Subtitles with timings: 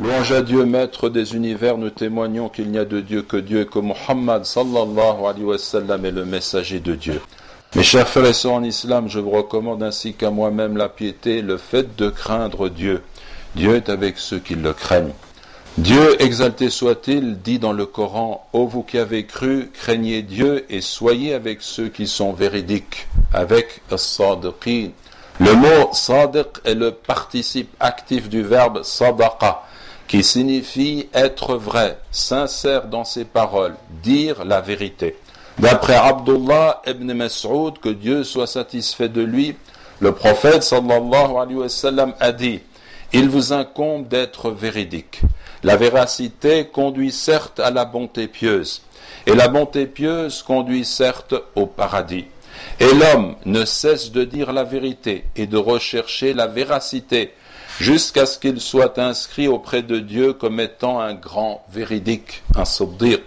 [0.00, 3.62] Louange à Dieu, maître des univers, nous témoignons qu'il n'y a de Dieu que Dieu
[3.62, 7.20] et que Muhammad sallallahu alayhi wa sallam est le messager de Dieu.
[7.74, 11.42] Mes chers frères et sœurs en islam, je vous recommande ainsi qu'à moi-même la piété,
[11.42, 13.02] le fait de craindre Dieu.
[13.56, 15.14] Dieu est avec ceux qui le craignent.
[15.78, 20.80] Dieu, exalté soit-il, dit dans le Coran, Ô vous qui avez cru, craignez Dieu et
[20.80, 24.90] soyez avec ceux qui sont véridiques, avec as-sadiqin.
[25.40, 29.64] Le mot sadiq est le participe actif du verbe sadaqa,
[30.08, 35.16] qui signifie être vrai, sincère dans ses paroles, dire la vérité.
[35.58, 39.54] D'après Abdullah ibn Mas'ud, que Dieu soit satisfait de lui,
[40.00, 42.60] le prophète sallallahu alayhi wa sallam a dit
[43.12, 45.20] Il vous incombe d'être véridique.
[45.62, 48.82] La véracité conduit certes à la bonté pieuse,
[49.26, 52.26] et la bonté pieuse conduit certes au paradis.
[52.80, 57.32] Et l'homme ne cesse de dire la vérité et de rechercher la véracité
[57.80, 63.22] jusqu'à ce qu'il soit inscrit auprès de Dieu comme étant un grand véridique, un sabdiq.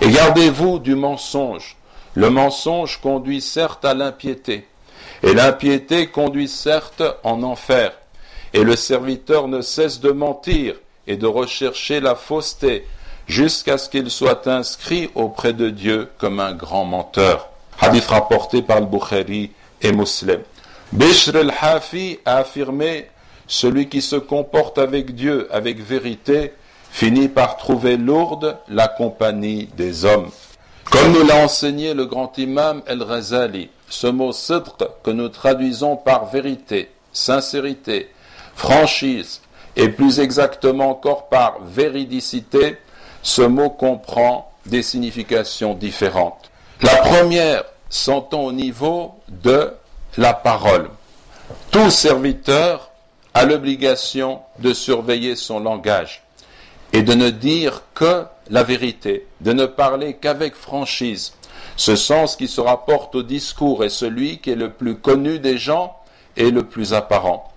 [0.00, 1.76] Et gardez-vous du mensonge.
[2.14, 4.66] Le mensonge conduit certes à l'impiété,
[5.22, 7.92] et l'impiété conduit certes en enfer.
[8.52, 10.74] Et le serviteur ne cesse de mentir
[11.06, 12.86] et de rechercher la fausseté
[13.26, 17.51] jusqu'à ce qu'il soit inscrit auprès de Dieu comme un grand menteur.
[17.84, 20.38] Hadith rapporté par le Bukhari et Muslim.
[20.92, 23.08] Bishr al-Hafi a affirmé
[23.48, 26.52] celui qui se comporte avec Dieu avec vérité
[26.92, 30.30] finit par trouver lourde la compagnie des hommes.
[30.92, 36.26] Comme nous l'a enseigné le grand imam El-Razali, ce mot sidq que nous traduisons par
[36.26, 38.10] vérité, sincérité,
[38.54, 39.40] franchise,
[39.74, 42.76] et plus exactement encore par véridicité,
[43.24, 46.48] ce mot comprend des significations différentes.
[46.82, 49.70] La première s'entend au niveau de
[50.16, 50.88] la parole.
[51.70, 52.90] Tout serviteur
[53.34, 56.22] a l'obligation de surveiller son langage
[56.94, 61.34] et de ne dire que la vérité, de ne parler qu'avec franchise.
[61.76, 65.58] Ce sens qui se rapporte au discours est celui qui est le plus connu des
[65.58, 65.96] gens
[66.36, 67.52] et le plus apparent.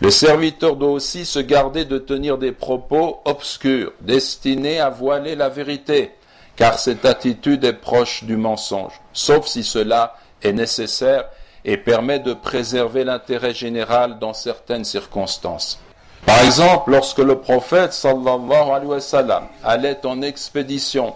[0.00, 5.48] Le serviteur doit aussi se garder de tenir des propos obscurs, destinés à voiler la
[5.48, 6.12] vérité,
[6.60, 11.24] car cette attitude est proche du mensonge, sauf si cela est nécessaire
[11.64, 15.80] et permet de préserver l'intérêt général dans certaines circonstances.
[16.26, 21.14] Par exemple, lorsque le prophète sallallahu alayhi wa sallam allait en expédition,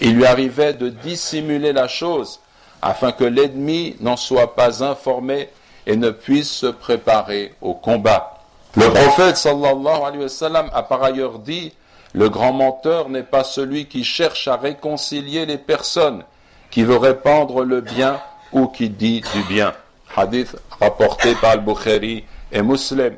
[0.00, 2.38] il lui arrivait de dissimuler la chose
[2.80, 5.48] afin que l'ennemi n'en soit pas informé
[5.88, 8.38] et ne puisse se préparer au combat.
[8.76, 11.72] Le prophète sallallahu alayhi wa sallam a par ailleurs dit
[12.16, 16.24] le grand menteur n'est pas celui qui cherche à réconcilier les personnes,
[16.70, 18.18] qui veut répandre le bien
[18.52, 19.74] ou qui dit du bien.
[20.16, 23.16] Hadith rapporté par Al-Bukhari et Muslim.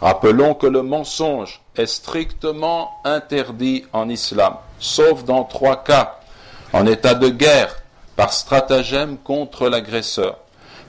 [0.00, 6.20] Rappelons que le mensonge est strictement interdit en islam, sauf dans trois cas.
[6.72, 7.74] En état de guerre,
[8.14, 10.38] par stratagème contre l'agresseur,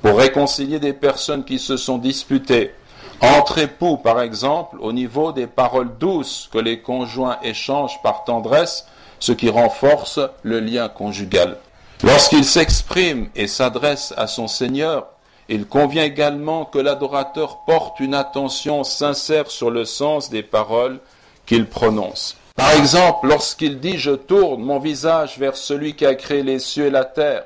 [0.03, 2.75] pour réconcilier des personnes qui se sont disputées,
[3.21, 8.85] entre époux par exemple, au niveau des paroles douces que les conjoints échangent par tendresse,
[9.19, 11.57] ce qui renforce le lien conjugal.
[12.03, 15.07] Lorsqu'il s'exprime et s'adresse à son Seigneur,
[15.49, 20.99] il convient également que l'adorateur porte une attention sincère sur le sens des paroles
[21.45, 22.35] qu'il prononce.
[22.55, 26.87] Par exemple, lorsqu'il dit Je tourne mon visage vers celui qui a créé les cieux
[26.87, 27.45] et la terre,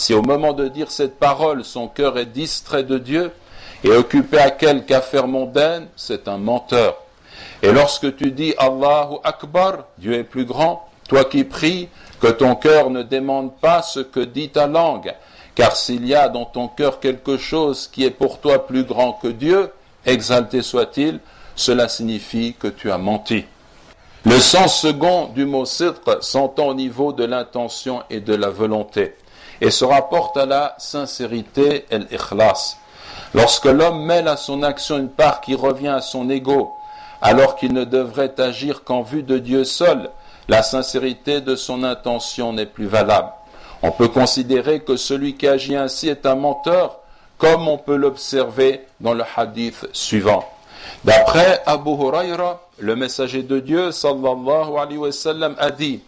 [0.00, 3.32] si au moment de dire cette parole, son cœur est distrait de Dieu
[3.84, 6.96] et occupé à quelque affaire mondaine, c'est un menteur.
[7.62, 12.54] Et lorsque tu dis Allahu Akbar, Dieu est plus grand, toi qui pries, que ton
[12.54, 15.14] cœur ne demande pas ce que dit ta langue,
[15.54, 19.12] car s'il y a dans ton cœur quelque chose qui est pour toi plus grand
[19.12, 19.70] que Dieu,
[20.06, 21.20] exalté soit-il,
[21.56, 23.44] cela signifie que tu as menti.
[24.24, 29.14] Le sens second du mot sidq s'entend au niveau de l'intention et de la volonté,
[29.60, 32.76] et se rapporte à la sincérité et l'ikhlas.
[33.34, 36.72] Lorsque l'homme mêle à son action une part qui revient à son ego,
[37.22, 40.10] alors qu'il ne devrait agir qu'en vue de Dieu seul,
[40.48, 43.28] la sincérité de son intention n'est plus valable.
[43.82, 46.98] On peut considérer que celui qui agit ainsi est un menteur,
[47.38, 50.44] comme on peut l'observer dans le hadith suivant.
[51.04, 55.10] D'après Abu Huraira, le messager de Dieu, sallallahu alayhi wa
[55.58, 56.02] a dit,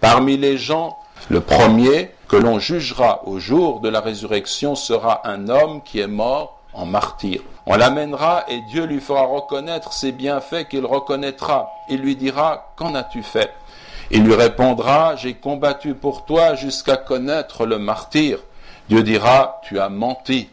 [0.00, 0.96] parmi les gens,
[1.28, 6.06] le premier que l'on jugera au jour de la résurrection sera un homme qui est
[6.06, 7.40] mort en martyr.
[7.66, 11.70] On l'amènera et Dieu lui fera reconnaître ses bienfaits qu'il reconnaîtra.
[11.88, 13.52] Il lui dira, qu'en as-tu fait?
[14.10, 18.38] Il lui répondra, j'ai combattu pour toi jusqu'à connaître le martyr.
[18.88, 20.48] Dieu dira, tu as menti.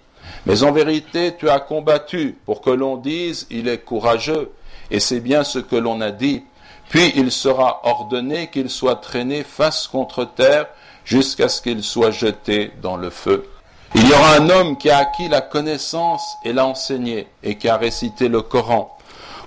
[0.45, 4.51] Mais en vérité, tu as combattu pour que l'on dise il est courageux,
[4.91, 6.44] et c'est bien ce que l'on a dit.
[6.90, 10.68] Puis il sera ordonné qu'il soit traîné face contre terre
[11.04, 13.50] jusqu'à ce qu'il soit jeté dans le feu.
[13.96, 17.70] Il y aura un homme qui a acquis la connaissance et l'a enseigné et qui
[17.70, 18.96] a récité le Coran.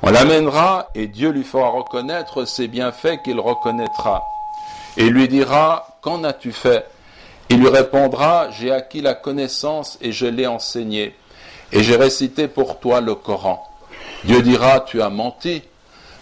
[0.02, 4.25] On l'amènera et Dieu lui fera reconnaître ses bienfaits qu'il reconnaîtra.
[4.96, 6.87] Et lui dira, qu'en as-tu fait?
[7.50, 11.14] Il lui répondra, j'ai acquis la connaissance et je l'ai enseigné.
[11.73, 13.64] Et j'ai récité pour toi le Coran.
[14.25, 15.62] Dieu dira, tu as menti,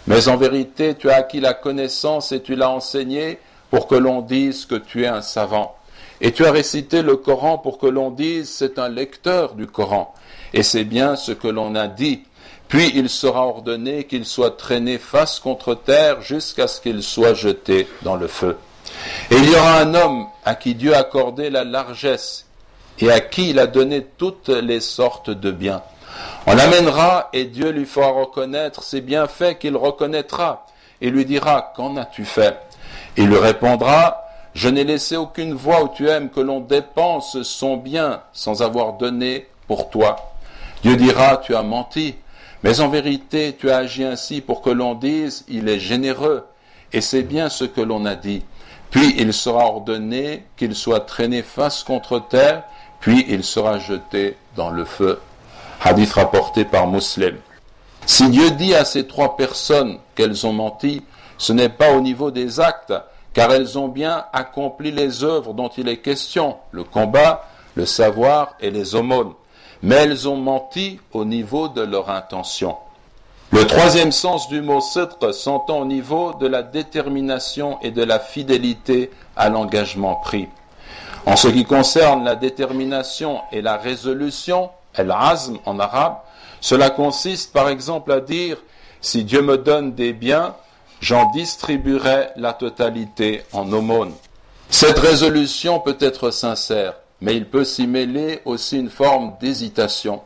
[0.07, 3.39] mais en vérité tu as acquis la connaissance et tu l'as enseigné
[3.69, 5.75] pour que l'on dise que tu es un savant.
[6.19, 10.13] Et tu as récité le Coran pour que l'on dise c'est un lecteur du Coran.
[10.53, 12.23] Et c'est bien ce que l'on a dit.
[12.67, 17.87] Puis il sera ordonné qu'il soit traîné face contre terre jusqu'à ce qu'il soit jeté
[18.01, 18.57] dans le feu.
[19.29, 22.45] Et il y aura un homme à qui Dieu a accordé la largesse
[22.99, 25.83] et à qui il a donné toutes les sortes de biens.
[26.45, 30.65] On l'amènera et Dieu lui fera reconnaître ses bienfaits qu'il reconnaîtra
[31.01, 32.57] et lui dira Qu'en as-tu fait?
[33.17, 34.23] Il lui répondra
[34.57, 38.93] je n'ai laissé aucune voie où tu aimes que l'on dépense son bien sans avoir
[38.93, 40.15] donné pour toi.
[40.81, 42.15] Dieu dira, tu as menti,
[42.63, 46.43] mais en vérité tu as agi ainsi pour que l'on dise, il est généreux,
[46.91, 48.43] et c'est bien ce que l'on a dit.
[48.89, 52.63] Puis il sera ordonné qu'il soit traîné face contre terre,
[52.99, 55.21] puis il sera jeté dans le feu.
[55.81, 57.37] Hadith rapporté par Muslim.
[58.05, 61.03] Si Dieu dit à ces trois personnes qu'elles ont menti,
[61.37, 62.93] ce n'est pas au niveau des actes,
[63.33, 67.45] car elles ont bien accompli les œuvres dont il est question, le combat,
[67.75, 69.33] le savoir et les aumônes,
[69.83, 72.75] mais elles ont menti au niveau de leur intention.
[73.51, 78.19] Le troisième sens du mot sidq s'entend au niveau de la détermination et de la
[78.19, 80.49] fidélité à l'engagement pris.
[81.25, 86.17] En ce qui concerne la détermination et la résolution, el-azm en arabe,
[86.59, 88.57] cela consiste par exemple à dire
[89.01, 90.55] si Dieu me donne des biens,
[91.01, 94.13] j'en distribuerai la totalité en aumône.
[94.69, 100.21] Cette résolution peut être sincère, mais il peut s'y mêler aussi une forme d'hésitation.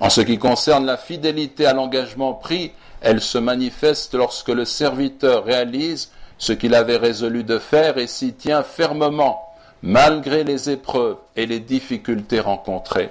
[0.00, 5.44] En ce qui concerne la fidélité à l'engagement pris, elle se manifeste lorsque le serviteur
[5.44, 9.42] réalise ce qu'il avait résolu de faire et s'y tient fermement,
[9.82, 13.10] malgré les épreuves et les difficultés rencontrées.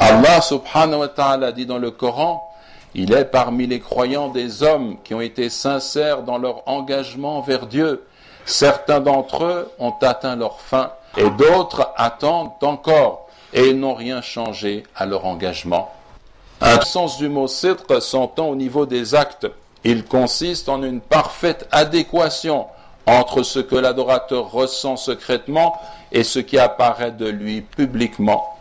[0.00, 2.50] Allah subhanahu wa ta'ala dit dans le Coran,
[2.94, 7.66] il est parmi les croyants des hommes qui ont été sincères dans leur engagement vers
[7.66, 8.02] Dieu.
[8.46, 14.84] Certains d'entre eux ont atteint leur fin et d'autres attendent encore et n'ont rien changé
[14.96, 15.90] à leur engagement.
[16.62, 19.48] Un sens du mot citre s'entend au niveau des actes.
[19.84, 22.66] Il consiste en une parfaite adéquation
[23.06, 25.78] entre ce que l'adorateur ressent secrètement
[26.10, 28.56] et ce qui apparaît de lui publiquement.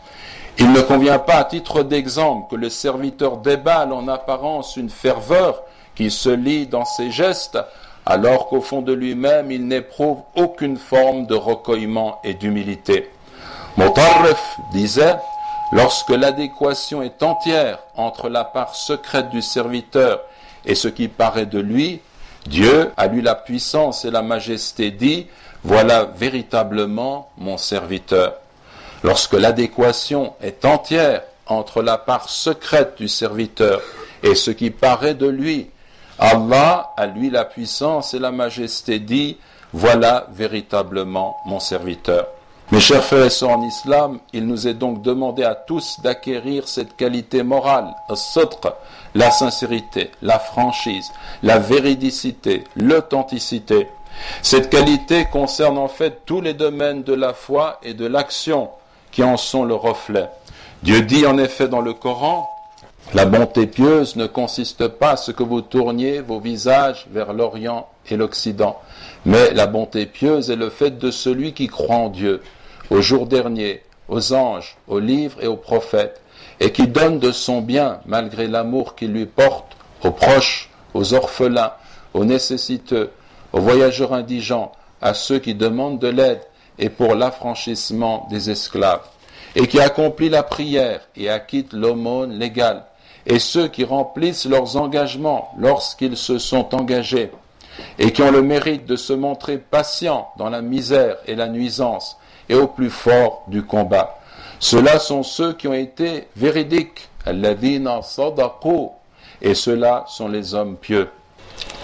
[0.61, 5.63] Il ne convient pas, à titre d'exemple, que le serviteur déballe en apparence une ferveur
[5.95, 7.57] qui se lit dans ses gestes,
[8.05, 13.09] alors qu'au fond de lui-même il n'éprouve aucune forme de recueillement et d'humilité.
[13.77, 15.15] Motarref disait,
[15.71, 20.19] lorsque l'adéquation est entière entre la part secrète du serviteur
[20.65, 22.01] et ce qui paraît de lui,
[22.47, 25.27] Dieu, à lui la puissance et la majesté, dit,
[25.63, 28.33] voilà véritablement mon serviteur.
[29.03, 33.81] Lorsque l'adéquation est entière entre la part secrète du serviteur
[34.23, 35.69] et ce qui paraît de lui,
[36.19, 39.37] Allah, à lui la puissance et la majesté, dit,
[39.71, 42.27] voilà véritablement mon serviteur.
[42.71, 46.67] Mes chers frères et sœurs en islam, il nous est donc demandé à tous d'acquérir
[46.67, 47.95] cette qualité morale,
[49.15, 51.09] la sincérité, la franchise,
[51.41, 53.87] la véridicité, l'authenticité.
[54.43, 58.69] Cette qualité concerne en fait tous les domaines de la foi et de l'action,
[59.11, 60.29] qui en sont le reflet.
[60.83, 62.49] Dieu dit en effet dans le Coran,
[63.13, 67.87] la bonté pieuse ne consiste pas à ce que vous tourniez vos visages vers l'Orient
[68.09, 68.79] et l'Occident,
[69.25, 72.41] mais la bonté pieuse est le fait de celui qui croit en Dieu,
[72.91, 76.21] au jour dernier, aux anges, aux livres et aux prophètes,
[76.59, 81.73] et qui donne de son bien, malgré l'amour qu'il lui porte, aux proches, aux orphelins,
[82.13, 83.11] aux nécessiteux,
[83.53, 86.41] aux voyageurs indigents, à ceux qui demandent de l'aide
[86.79, 89.05] et pour l'affranchissement des esclaves,
[89.55, 92.85] et qui accomplit la prière et acquitte l'aumône légale,
[93.25, 97.31] et ceux qui remplissent leurs engagements lorsqu'ils se sont engagés,
[97.97, 102.17] et qui ont le mérite de se montrer patients dans la misère et la nuisance,
[102.47, 104.17] et au plus fort du combat.
[104.59, 107.09] Ceux-là sont ceux qui ont été véridiques,
[109.41, 111.09] et ceux-là sont les hommes pieux.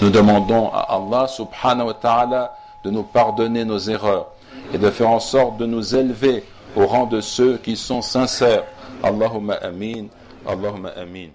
[0.01, 4.27] Nous demandons à Allah subhanahu wa ta'ala de nous pardonner nos erreurs
[4.73, 6.43] et de faire en sorte de nous élever
[6.75, 8.63] au rang de ceux qui sont sincères.
[9.03, 10.07] Allahumma amin,
[10.47, 11.29] Allahumma amin.